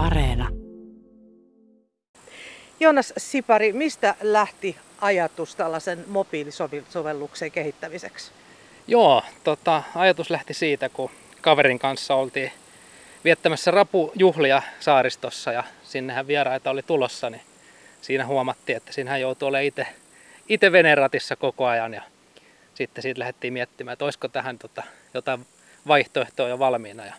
Areena. 0.00 0.48
Jonas 2.80 3.12
Sipari, 3.16 3.72
mistä 3.72 4.14
lähti 4.22 4.76
ajatus 5.00 5.56
tällaisen 5.56 6.04
mobiilisovelluksen 6.06 7.50
kehittämiseksi? 7.50 8.30
Joo, 8.86 9.22
tota, 9.44 9.82
ajatus 9.94 10.30
lähti 10.30 10.54
siitä, 10.54 10.88
kun 10.88 11.10
kaverin 11.40 11.78
kanssa 11.78 12.14
oltiin 12.14 12.52
viettämässä 13.24 13.70
rapujuhlia 13.70 14.62
saaristossa 14.80 15.52
ja 15.52 15.64
sinnehän 15.82 16.26
vieraita 16.26 16.70
oli 16.70 16.82
tulossa, 16.82 17.30
niin 17.30 17.42
siinä 18.00 18.26
huomattiin, 18.26 18.76
että 18.76 18.92
siinähän 18.92 19.20
joutuu 19.20 19.48
olemaan 19.48 19.64
itse, 19.64 19.86
itse 20.48 20.72
veneratissa 20.72 21.36
koko 21.36 21.66
ajan 21.66 21.94
ja 21.94 22.02
sitten 22.74 23.02
siitä 23.02 23.18
lähdettiin 23.18 23.52
miettimään, 23.52 23.92
että 23.92 24.04
olisiko 24.04 24.28
tähän 24.28 24.58
tota, 24.58 24.82
jotain 25.14 25.46
vaihtoehtoa 25.86 26.48
jo 26.48 26.58
valmiina 26.58 27.06
ja 27.06 27.14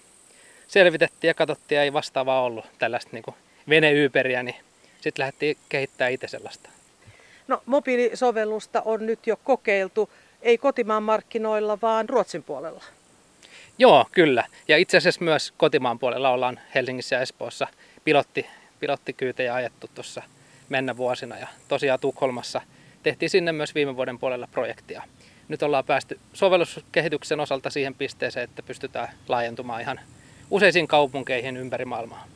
selvitettiin 0.71 1.29
ja 1.29 1.33
katsottiin 1.33 1.75
ja 1.77 1.83
ei 1.83 1.93
vastaavaa 1.93 2.43
ollut 2.43 2.65
tällaista 2.79 3.09
niin 3.13 3.23
veneyperiä, 3.70 4.43
niin 4.43 4.55
sitten 5.02 5.23
lähdettiin 5.23 5.57
kehittämään 5.70 6.12
itse 6.12 6.27
sellaista. 6.27 6.70
No 7.48 7.62
mobiilisovellusta 7.66 8.81
on 8.85 9.05
nyt 9.05 9.27
jo 9.27 9.38
kokeiltu, 9.43 10.09
ei 10.41 10.57
kotimaan 10.57 11.03
markkinoilla, 11.03 11.77
vaan 11.81 12.09
Ruotsin 12.09 12.43
puolella. 12.43 12.84
Joo, 13.77 14.05
kyllä. 14.12 14.43
Ja 14.67 14.77
itse 14.77 14.98
asiassa 14.98 15.23
myös 15.23 15.53
kotimaan 15.57 15.99
puolella 15.99 16.29
ollaan 16.29 16.59
Helsingissä 16.76 17.15
ja 17.15 17.21
Espoossa 17.21 17.67
pilotti, 18.03 18.45
pilottikyytejä 18.79 19.53
ajettu 19.53 19.90
tuossa 19.95 20.23
mennä 20.70 20.98
vuosina. 20.98 21.38
Ja 21.38 21.48
tosiaan 21.67 21.99
Tukholmassa 21.99 22.62
tehtiin 23.03 23.29
sinne 23.29 23.51
myös 23.51 23.76
viime 23.76 23.95
vuoden 23.95 24.20
puolella 24.20 24.48
projektia. 24.51 25.03
Nyt 25.48 25.63
ollaan 25.63 25.85
päästy 25.85 26.20
sovelluskehityksen 26.34 27.40
osalta 27.40 27.70
siihen 27.70 27.95
pisteeseen, 27.95 28.43
että 28.43 28.63
pystytään 28.63 29.07
laajentumaan 29.27 29.81
ihan 29.81 29.99
useisiin 30.52 30.88
kaupunkeihin 30.88 31.58
ympäri 31.58 31.86
maailmaa. 31.86 32.28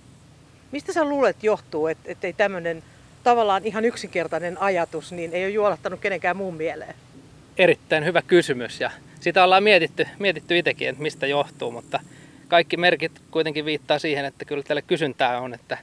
Mistä 0.71 0.93
sä 0.93 1.05
luulet 1.05 1.43
johtuu, 1.43 1.87
että 1.87 2.27
ei 2.27 2.33
tämmöinen 2.33 2.83
tavallaan 3.23 3.65
ihan 3.65 3.85
yksinkertainen 3.85 4.61
ajatus, 4.61 5.11
niin 5.11 5.33
ei 5.33 5.43
ole 5.45 5.51
juolattanut 5.51 5.99
kenenkään 5.99 6.37
muun 6.37 6.55
mieleen? 6.55 6.95
Erittäin 7.57 8.05
hyvä 8.05 8.21
kysymys 8.21 8.79
ja 8.81 8.91
sitä 9.19 9.43
ollaan 9.43 9.63
mietitty, 9.63 10.07
mietitty 10.19 10.57
itsekin, 10.57 10.89
että 10.89 11.01
mistä 11.01 11.27
johtuu, 11.27 11.71
mutta 11.71 11.99
kaikki 12.47 12.77
merkit 12.77 13.11
kuitenkin 13.31 13.65
viittaa 13.65 13.99
siihen, 13.99 14.25
että 14.25 14.45
kyllä 14.45 14.63
tälle 14.63 14.81
kysyntää 14.81 15.39
on, 15.39 15.53
että 15.53 15.77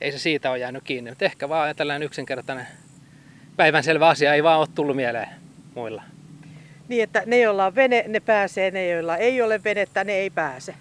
ei 0.00 0.12
se 0.12 0.18
siitä 0.18 0.50
ole 0.50 0.58
jäänyt 0.58 0.84
kiinni. 0.84 1.10
Mutta 1.10 1.24
ehkä 1.24 1.48
vaan 1.48 1.76
tällainen 1.76 2.06
yksinkertainen 2.06 2.66
päivänselvä 3.56 4.08
asia 4.08 4.34
ei 4.34 4.42
vaan 4.42 4.58
ole 4.58 4.68
tullut 4.74 4.96
mieleen 4.96 5.28
muilla. 5.74 6.02
Niin, 6.88 7.02
että 7.02 7.22
ne, 7.26 7.40
joilla 7.40 7.66
on 7.66 7.74
vene, 7.74 8.04
ne 8.08 8.20
pääsee, 8.20 8.70
ne, 8.70 8.88
joilla 8.88 9.16
ei 9.16 9.42
ole 9.42 9.64
venettä, 9.64 10.04
ne 10.04 10.12
ei 10.12 10.30
pääse. 10.30 10.74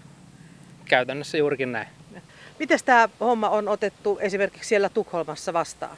Käytännössä 0.91 1.37
juurikin 1.37 1.71
näin. 1.71 1.87
Miten 2.59 2.79
tämä 2.85 3.09
homma 3.19 3.49
on 3.49 3.67
otettu 3.67 4.17
esimerkiksi 4.21 4.69
siellä 4.69 4.89
Tukholmassa 4.89 5.53
vastaan? 5.53 5.97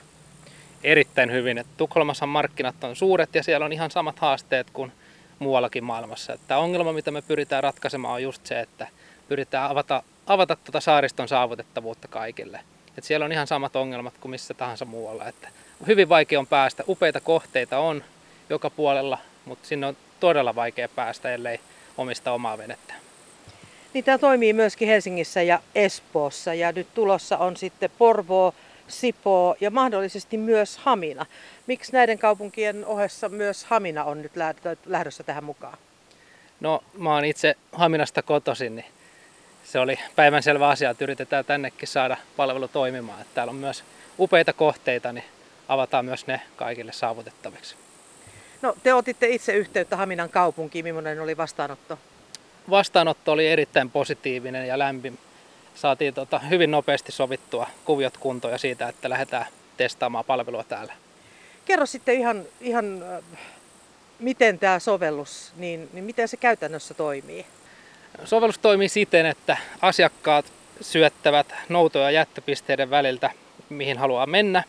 Erittäin 0.84 1.32
hyvin. 1.32 1.58
Että 1.58 1.74
Tukholmassa 1.78 2.26
markkinat 2.26 2.84
on 2.84 2.96
suuret 2.96 3.36
ja 3.36 3.44
siellä 3.44 3.66
on 3.66 3.74
ihan 3.74 3.92
samat 3.92 4.20
haasteet 4.20 4.68
kuin 4.70 4.92
muuallakin 5.40 5.84
maailmassa. 5.84 6.38
Tämä 6.48 6.60
ongelma, 6.60 6.94
mitä 6.94 7.12
me 7.12 7.22
pyritään 7.22 7.64
ratkaisemaan, 7.64 8.14
on 8.14 8.24
just 8.24 8.46
se, 8.46 8.60
että 8.60 8.88
pyritään 9.28 9.72
avata, 9.72 10.04
avata 10.28 10.56
tuota 10.56 10.80
saariston 10.80 11.28
saavutettavuutta 11.28 12.08
kaikille. 12.08 12.60
Et 12.98 13.04
siellä 13.04 13.26
on 13.26 13.32
ihan 13.32 13.48
samat 13.48 13.76
ongelmat 13.76 14.14
kuin 14.20 14.32
missä 14.32 14.54
tahansa 14.54 14.86
muualla. 14.86 15.28
Että 15.28 15.48
hyvin 15.88 16.10
vaikea 16.10 16.40
on 16.40 16.48
päästä. 16.48 16.84
Upeita 16.88 17.20
kohteita 17.20 17.80
on 17.80 18.04
joka 18.50 18.70
puolella, 18.70 19.18
mutta 19.46 19.68
sinne 19.68 19.88
on 19.88 19.98
todella 20.20 20.56
vaikea 20.56 20.90
päästä, 20.90 21.34
ellei 21.34 21.60
omista 21.98 22.32
omaa 22.32 22.58
venettä. 22.58 23.03
Niin 23.94 24.04
tämä 24.04 24.18
toimii 24.18 24.54
myöskin 24.54 24.88
Helsingissä 24.88 25.42
ja 25.42 25.60
Espoossa 25.76 26.54
ja 26.54 26.72
nyt 26.72 26.88
tulossa 26.94 27.38
on 27.38 27.58
sitten 27.58 27.90
Porvoo, 27.98 28.54
Sipoo 28.88 29.56
ja 29.62 29.72
mahdollisesti 29.72 30.38
myös 30.38 30.78
Hamina. 30.78 31.26
Miksi 31.68 31.94
näiden 31.94 32.20
kaupunkien 32.20 32.86
ohessa 32.86 33.30
myös 33.30 33.66
Hamina 33.66 34.04
on 34.04 34.22
nyt 34.22 34.32
lähdössä 34.86 35.24
tähän 35.24 35.44
mukaan? 35.44 35.78
No 36.60 36.84
mä 36.98 37.14
oon 37.14 37.26
itse 37.26 37.56
Haminasta 37.72 38.22
kotoisin, 38.22 38.76
niin 38.76 38.86
se 39.64 39.80
oli 39.80 40.00
päivänselvä 40.16 40.68
asia, 40.68 40.90
että 40.90 41.06
yritetään 41.06 41.46
tännekin 41.46 41.88
saada 41.88 42.18
palvelu 42.38 42.68
toimimaan. 42.68 43.22
Että 43.22 43.34
täällä 43.34 43.52
on 43.52 43.56
myös 43.56 43.84
upeita 44.20 44.54
kohteita, 44.54 45.14
niin 45.14 45.26
avataan 45.68 46.06
myös 46.06 46.28
ne 46.28 46.42
kaikille 46.56 46.92
saavutettaviksi. 46.92 47.76
No 48.62 48.76
te 48.84 48.94
otitte 48.94 49.28
itse 49.28 49.54
yhteyttä 49.54 49.98
Haminan 49.98 50.30
kaupunkiin, 50.30 50.86
millainen 50.86 51.20
oli 51.20 51.38
vastaanotto? 51.38 52.00
Vastaanotto 52.70 53.32
oli 53.32 53.48
erittäin 53.48 53.92
positiivinen 53.92 54.68
ja 54.68 54.80
lämmin. 54.80 55.20
Saatiin 55.76 56.14
tota 56.14 56.40
hyvin 56.40 56.72
nopeasti 56.72 57.12
sovittua 57.12 57.68
kuviot 57.86 58.18
kuntoon 58.18 58.52
ja 58.52 58.58
siitä, 58.58 58.88
että 58.88 59.10
lähdetään 59.10 59.46
testaamaan 59.78 60.26
palvelua 60.26 60.64
täällä. 60.64 60.94
Kerro 61.66 61.86
sitten 61.86 62.16
ihan, 62.16 62.44
ihan 62.62 63.04
miten 64.20 64.60
tämä 64.60 64.80
sovellus, 64.80 65.54
niin, 65.56 65.90
niin 65.94 66.04
miten 66.04 66.28
se 66.28 66.38
käytännössä 66.38 66.94
toimii? 66.94 67.46
Sovellus 68.26 68.60
toimii 68.60 68.90
siten, 68.90 69.26
että 69.26 69.58
asiakkaat 69.82 70.46
syöttävät 70.82 71.54
noutoja 71.70 72.12
jättöpisteiden 72.12 72.90
väliltä, 72.90 73.30
mihin 73.70 73.98
haluaa 73.98 74.26
mennä. 74.26 74.64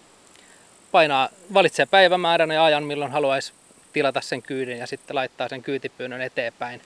Painaa, 0.92 1.28
valitsee 1.54 1.86
päivämäärän 1.86 2.50
ja 2.50 2.64
ajan, 2.64 2.84
milloin 2.84 3.12
haluaisi 3.12 3.52
tilata 3.92 4.20
sen 4.20 4.42
kyydin 4.42 4.78
ja 4.78 4.86
sitten 4.86 5.16
laittaa 5.16 5.48
sen 5.48 5.62
kyytipyynnön 5.62 6.22
eteenpäin. 6.22 6.80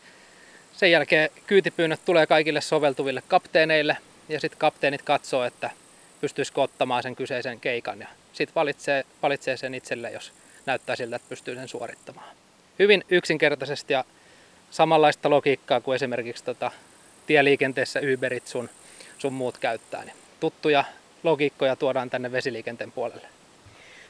Sen 0.79 0.91
jälkeen 0.91 1.31
kyytipyynnöt 1.47 2.01
tulee 2.05 2.27
kaikille 2.27 2.61
soveltuville 2.61 3.23
kapteeneille 3.29 3.97
ja 4.29 4.41
sitten 4.41 4.59
kapteenit 4.59 5.03
katsoo, 5.03 5.45
että 5.45 5.71
pystyisikö 6.21 6.63
ottamaan 6.63 7.03
sen 7.03 7.17
kyseisen 7.17 7.61
keikan 7.61 8.01
ja 8.01 8.09
sitten 8.33 8.55
valitsee, 8.55 9.05
valitsee 9.23 9.57
sen 9.57 9.75
itselle, 9.75 10.11
jos 10.11 10.33
näyttää 10.67 10.97
siltä, 10.97 11.17
että 11.17 11.29
pystyy 11.29 11.55
sen 11.55 11.69
suorittamaan. 11.69 12.37
Hyvin 12.79 13.05
yksinkertaisesti 13.09 13.93
ja 13.93 14.05
samanlaista 14.71 15.31
logiikkaa 15.31 15.81
kuin 15.81 15.97
esimerkiksi 15.97 16.45
tota, 16.45 16.71
tieliikenteessä 17.27 18.01
Uberit 18.15 18.47
sun, 18.47 18.71
sun 19.19 19.33
muut 19.33 19.59
käyttää. 19.59 20.05
Niin 20.05 20.17
tuttuja 20.41 20.85
logiikkoja 21.23 21.77
tuodaan 21.77 22.11
tänne 22.11 22.33
vesiliikenteen 22.33 22.93
puolelle. 22.93 23.29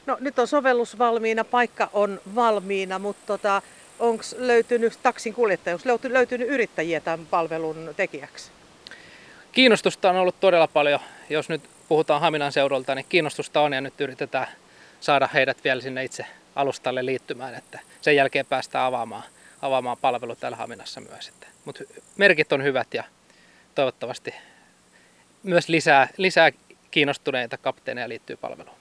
No 0.05 0.17
nyt 0.19 0.39
on 0.39 0.47
sovellus 0.47 0.97
valmiina, 0.97 1.43
paikka 1.43 1.89
on 1.93 2.21
valmiina, 2.35 2.99
mutta 2.99 3.25
tota, 3.27 3.61
onko 3.99 4.23
löytynyt 4.37 4.99
taksin 5.03 5.33
kuljettaja, 5.33 5.75
onko 5.75 6.09
löytynyt 6.09 6.47
yrittäjiä 6.47 6.99
tämän 6.99 7.25
palvelun 7.25 7.93
tekijäksi? 7.97 8.51
Kiinnostusta 9.51 10.09
on 10.09 10.15
ollut 10.15 10.39
todella 10.39 10.67
paljon. 10.67 10.99
Jos 11.29 11.49
nyt 11.49 11.61
puhutaan 11.87 12.21
Haminan 12.21 12.51
seudulta, 12.51 12.95
niin 12.95 13.05
kiinnostusta 13.09 13.61
on 13.61 13.73
ja 13.73 13.81
nyt 13.81 14.01
yritetään 14.01 14.47
saada 14.99 15.29
heidät 15.33 15.63
vielä 15.63 15.81
sinne 15.81 16.03
itse 16.03 16.25
alustalle 16.55 17.05
liittymään, 17.05 17.55
että 17.55 17.79
sen 18.01 18.15
jälkeen 18.15 18.45
päästään 18.45 18.85
avaamaan, 18.85 19.23
avaamaan 19.61 19.97
palvelu 20.01 20.35
täällä 20.35 20.57
Haminassa 20.57 21.01
myös. 21.01 21.31
Mutta 21.65 21.83
merkit 22.17 22.53
on 22.53 22.63
hyvät 22.63 22.93
ja 22.93 23.03
toivottavasti 23.75 24.33
myös 25.43 25.69
lisää, 25.69 26.09
lisää 26.17 26.51
kiinnostuneita 26.91 27.57
kapteeneja 27.57 28.09
liittyy 28.09 28.35
palveluun. 28.35 28.78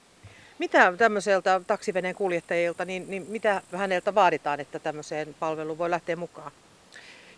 Mitä 0.58 0.92
tämmöiseltä 0.98 1.60
taksiveneen 1.66 2.14
kuljettajilta, 2.14 2.84
niin, 2.84 3.10
niin 3.10 3.26
mitä 3.28 3.62
häneltä 3.76 4.14
vaaditaan, 4.14 4.60
että 4.60 4.78
tämmöiseen 4.78 5.34
palveluun 5.40 5.78
voi 5.78 5.90
lähteä 5.90 6.16
mukaan? 6.16 6.52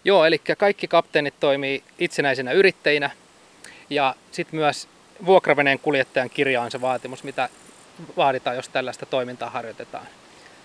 Joo, 0.04 0.24
eli 0.24 0.40
kaikki 0.58 0.88
kapteenit 0.88 1.34
toimii 1.40 1.84
itsenäisenä 1.98 2.52
yrittäjinä 2.52 3.10
ja 3.90 4.14
sitten 4.30 4.60
myös 4.60 4.88
vuokraveneen 5.26 5.78
kuljettajan 5.78 6.30
kirja 6.30 6.62
on 6.62 6.70
se 6.70 6.80
vaatimus, 6.80 7.24
mitä 7.24 7.48
vaaditaan, 8.16 8.56
jos 8.56 8.68
tällaista 8.68 9.06
toimintaa 9.06 9.50
harjoitetaan. 9.50 10.06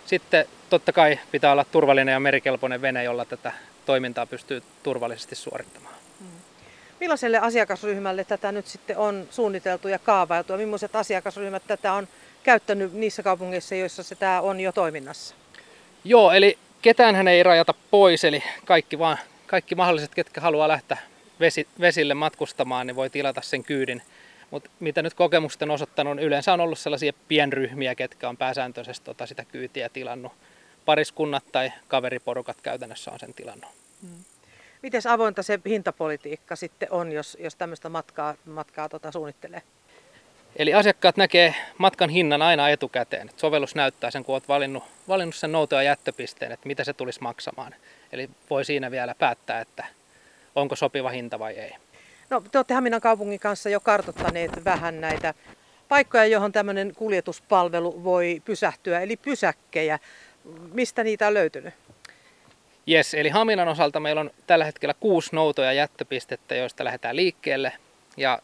Sitten 0.06 0.46
totta 0.70 0.94
kai 0.94 1.20
pitää 1.32 1.52
olla 1.52 1.66
turvallinen 1.66 2.14
ja 2.14 2.20
merikelpoinen 2.20 2.82
vene, 2.82 3.04
jolla 3.04 3.26
tätä 3.26 3.52
toimintaa 3.86 4.26
pystyy 4.26 4.64
turvallisesti 4.84 5.36
suorittamaan. 5.36 5.95
Millaiselle 7.00 7.40
asiakasryhmälle 7.40 8.24
tätä 8.24 8.52
nyt 8.52 8.68
sitten 8.68 8.98
on 8.98 9.28
suunniteltu 9.32 9.88
ja 9.88 10.00
kaavailtu 10.00 10.54
ja 10.54 10.58
millaiset 10.58 10.96
asiakasryhmät 10.96 11.64
tätä 11.68 11.94
on 11.94 12.08
käyttänyt 12.44 12.94
niissä 12.94 13.24
kaupungeissa, 13.24 13.76
joissa 13.76 14.04
se 14.04 14.16
tämä 14.16 14.42
on 14.42 14.60
jo 14.60 14.72
toiminnassa? 14.72 15.36
Joo, 16.04 16.32
eli 16.32 16.58
ketään 16.82 17.16
hän 17.16 17.28
ei 17.28 17.44
rajata 17.44 17.74
pois, 17.92 18.24
eli 18.24 18.44
kaikki, 18.66 19.00
vaan, 19.00 19.18
kaikki 19.48 19.76
mahdolliset, 19.76 20.16
ketkä 20.16 20.42
haluaa 20.42 20.68
lähteä 20.68 20.98
vesi, 21.40 21.68
vesille 21.80 22.14
matkustamaan, 22.14 22.88
niin 22.88 22.96
voi 22.96 23.10
tilata 23.10 23.42
sen 23.42 23.64
kyydin. 23.64 24.02
Mutta 24.52 24.70
mitä 24.80 25.02
nyt 25.02 25.14
kokemusten 25.14 25.72
osoittanut, 25.72 26.12
on 26.12 26.20
yleensä 26.20 26.54
on 26.54 26.62
ollut 26.62 26.80
sellaisia 26.80 27.14
pienryhmiä, 27.28 27.96
ketkä 27.96 28.30
on 28.30 28.38
pääsääntöisesti 28.38 29.06
tota 29.06 29.26
sitä 29.26 29.46
kyytiä 29.46 29.90
tilannut. 29.90 30.32
Pariskunnat 30.86 31.44
tai 31.52 31.72
kaveriporukat 31.88 32.62
käytännössä 32.62 33.12
on 33.12 33.20
sen 33.20 33.34
tilannut. 33.34 33.70
Hmm. 34.02 34.24
Miten 34.86 35.02
avointa 35.10 35.44
se 35.44 35.60
hintapolitiikka 35.66 36.56
sitten 36.56 36.88
on, 36.92 37.12
jos, 37.12 37.38
jos 37.40 37.56
tämmöistä 37.56 37.90
matkaa, 37.90 38.36
matkaa 38.46 38.90
tota 38.90 39.12
suunnittelee? 39.12 39.62
Eli 40.56 40.74
asiakkaat 40.74 41.18
näkee 41.18 41.56
matkan 41.78 42.10
hinnan 42.10 42.42
aina 42.42 42.70
etukäteen. 42.70 43.30
Sovellus 43.38 43.76
näyttää 43.76 44.12
sen, 44.12 44.24
kun 44.24 44.36
olet 44.36 44.48
valinnut, 44.48 44.84
valinnut 45.08 45.36
sen 45.36 45.52
nouto- 45.52 45.76
ja 45.76 45.84
jättöpisteen, 45.84 46.52
että 46.52 46.68
mitä 46.68 46.84
se 46.84 46.94
tulisi 46.94 47.22
maksamaan. 47.22 47.76
Eli 48.12 48.30
voi 48.50 48.66
siinä 48.66 48.92
vielä 48.92 49.16
päättää, 49.20 49.62
että 49.62 49.86
onko 50.56 50.76
sopiva 50.76 51.10
hinta 51.10 51.40
vai 51.40 51.54
ei. 51.54 51.76
No, 52.30 52.42
te 52.52 52.58
olette 52.58 52.74
Haminan 52.74 53.02
kaupungin 53.02 53.40
kanssa 53.40 53.70
jo 53.70 53.80
kartoittaneet 53.80 54.66
vähän 54.66 55.02
näitä 55.02 55.34
paikkoja, 55.88 56.26
johon 56.26 56.52
tämmöinen 56.52 56.94
kuljetuspalvelu 56.96 58.04
voi 58.04 58.42
pysähtyä, 58.46 59.00
eli 59.00 59.18
pysäkkejä. 59.18 60.00
Mistä 60.74 61.04
niitä 61.04 61.28
on 61.28 61.34
löytynyt? 61.34 61.74
Yes, 62.90 63.14
eli 63.14 63.30
Haminan 63.30 63.68
osalta 63.68 64.00
meillä 64.00 64.22
on 64.22 64.32
tällä 64.48 64.66
hetkellä 64.66 64.94
kuusi 65.00 65.30
noutoja 65.32 65.74
jättöpistettä, 65.74 66.56
joista 66.56 66.84
lähdetään 66.84 67.16
liikkeelle. 67.16 67.74
Ja 68.18 68.40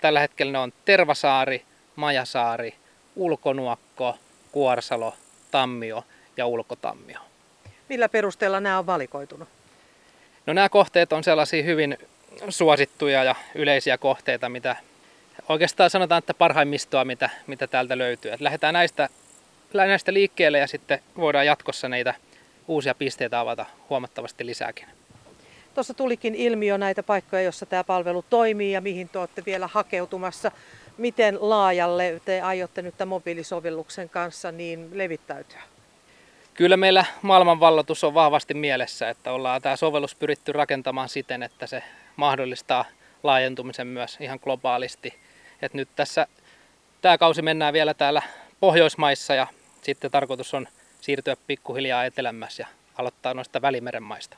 tällä 0.00 0.20
hetkellä 0.20 0.52
ne 0.52 0.58
on 0.58 0.72
Tervasaari, 0.84 1.62
Majasaari, 1.96 2.74
Ulkonuokko, 3.16 4.18
Kuorsalo, 4.52 5.14
Tammio 5.50 6.04
ja 6.36 6.46
Ulkotammio. 6.46 7.18
Millä 7.88 8.08
perusteella 8.08 8.60
nämä 8.60 8.78
on 8.78 8.86
valikoitunut? 8.86 9.48
No 10.46 10.52
nämä 10.52 10.68
kohteet 10.68 11.12
on 11.12 11.24
sellaisia 11.24 11.62
hyvin 11.62 11.98
suosittuja 12.48 13.24
ja 13.24 13.34
yleisiä 13.54 13.98
kohteita, 13.98 14.48
mitä 14.48 14.76
oikeastaan 15.48 15.90
sanotaan, 15.90 16.18
että 16.18 16.34
parhaimmistoa, 16.34 17.04
mitä, 17.04 17.30
mitä 17.46 17.66
täältä 17.66 17.98
löytyy. 17.98 18.32
Et 18.32 18.40
lähdetään 18.40 18.74
näistä, 18.74 19.08
näistä 19.74 20.12
liikkeelle 20.12 20.58
ja 20.58 20.66
sitten 20.66 20.98
voidaan 21.16 21.46
jatkossa 21.46 21.88
niitä 21.88 22.14
uusia 22.68 22.94
pisteitä 22.94 23.40
avata 23.40 23.66
huomattavasti 23.90 24.46
lisääkin. 24.46 24.88
Tuossa 25.74 25.94
tulikin 25.94 26.34
ilmi 26.34 26.66
jo 26.66 26.76
näitä 26.76 27.02
paikkoja, 27.02 27.42
joissa 27.42 27.66
tämä 27.66 27.84
palvelu 27.84 28.24
toimii 28.30 28.72
ja 28.72 28.80
mihin 28.80 29.08
te 29.08 29.18
olette 29.18 29.42
vielä 29.46 29.66
hakeutumassa. 29.66 30.52
Miten 30.98 31.38
laajalle 31.40 32.20
te 32.24 32.40
aiotte 32.40 32.82
nyt 32.82 32.98
tämän 32.98 33.08
mobiilisovelluksen 33.08 34.08
kanssa 34.08 34.52
niin 34.52 34.90
levittäytyä? 34.92 35.62
Kyllä 36.54 36.76
meillä 36.76 37.04
maailmanvalloitus 37.22 38.04
on 38.04 38.14
vahvasti 38.14 38.54
mielessä, 38.54 39.08
että 39.08 39.32
ollaan 39.32 39.62
tämä 39.62 39.76
sovellus 39.76 40.14
pyritty 40.14 40.52
rakentamaan 40.52 41.08
siten, 41.08 41.42
että 41.42 41.66
se 41.66 41.82
mahdollistaa 42.16 42.84
laajentumisen 43.22 43.86
myös 43.86 44.18
ihan 44.20 44.38
globaalisti. 44.42 45.14
Et 45.62 45.74
nyt 45.74 45.88
tässä 45.96 46.26
tämä 47.00 47.18
kausi 47.18 47.42
mennään 47.42 47.72
vielä 47.72 47.94
täällä 47.94 48.22
Pohjoismaissa 48.60 49.34
ja 49.34 49.46
sitten 49.82 50.10
tarkoitus 50.10 50.54
on 50.54 50.68
siirtyä 51.04 51.36
pikkuhiljaa 51.46 52.04
etelämmässä 52.04 52.62
ja 52.62 52.66
aloittaa 52.98 53.34
noista 53.34 53.62
Välimeren 53.62 54.02
maista. 54.02 54.36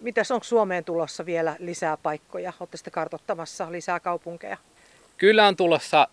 Mitäs 0.00 0.30
onko 0.30 0.44
Suomeen 0.44 0.84
tulossa 0.84 1.26
vielä 1.26 1.56
lisää 1.58 1.96
paikkoja? 1.96 2.52
Olette 2.60 2.76
sitten 2.76 2.92
kartottamassa 2.92 3.72
lisää 3.72 4.00
kaupunkeja? 4.00 4.56
Kyllä 5.16 5.46
on 5.46 5.56
tulossa, 5.56 6.08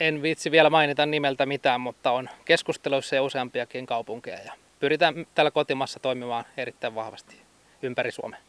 en 0.00 0.22
vitsi 0.22 0.50
vielä 0.50 0.70
mainita 0.70 1.06
nimeltä 1.06 1.46
mitään, 1.46 1.80
mutta 1.80 2.10
on 2.10 2.28
keskusteluissa 2.44 3.16
jo 3.16 3.24
useampiakin 3.24 3.86
kaupunkeja 3.86 4.38
ja 4.38 4.52
pyritään 4.80 5.26
tällä 5.34 5.50
kotimassa 5.50 6.00
toimimaan 6.00 6.44
erittäin 6.56 6.94
vahvasti 6.94 7.36
ympäri 7.82 8.10
Suomea. 8.12 8.40